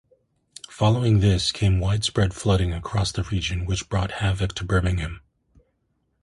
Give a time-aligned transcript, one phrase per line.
[0.71, 5.21] Following this came widespread flooding across the region which brought havoc to Birmingham.